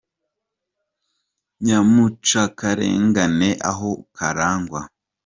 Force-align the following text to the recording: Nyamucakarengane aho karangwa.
Nyamucakarengane 1.65 3.49
aho 3.71 3.91
karangwa. 4.17 4.81